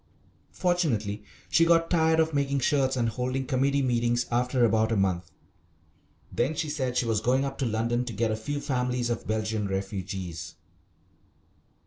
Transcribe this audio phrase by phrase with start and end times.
[0.53, 5.29] Fortunately she got tired of making shirts and holding committee meetings after about a month.
[6.31, 9.27] Then she said she was going up to London to get a few families of
[9.27, 10.55] Belgian refugees.